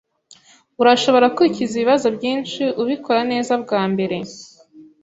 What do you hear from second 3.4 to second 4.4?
bwa mbere